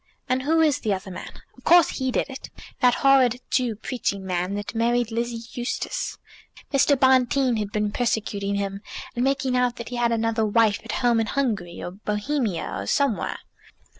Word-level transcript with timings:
"And 0.27 0.41
who 0.41 0.61
is 0.61 0.79
the 0.79 0.95
other 0.95 1.11
man? 1.11 1.31
Of 1.55 1.63
course 1.63 1.89
he 1.89 2.09
did 2.09 2.27
it." 2.27 2.49
"That 2.79 2.95
horrid 3.05 3.39
Jew 3.51 3.75
preaching 3.75 4.25
man 4.25 4.55
that 4.55 4.73
married 4.73 5.11
Lizzie 5.11 5.45
Eustace. 5.51 6.17
Mr. 6.73 6.99
Bonteen 6.99 7.57
had 7.57 7.71
been 7.71 7.91
persecuting 7.91 8.55
him, 8.55 8.81
and 9.15 9.23
making 9.23 9.55
out 9.55 9.75
that 9.75 9.89
he 9.89 9.97
had 9.97 10.11
another 10.11 10.43
wife 10.43 10.81
at 10.83 10.91
home 11.05 11.19
in 11.19 11.27
Hungary, 11.27 11.83
or 11.83 11.91
Bohemia, 11.91 12.77
or 12.79 12.87
somewhere." 12.87 13.37